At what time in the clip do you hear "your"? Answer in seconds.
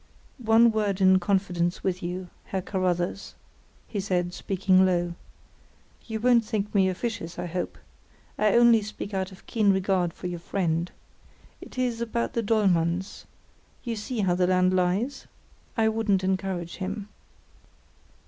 10.25-10.39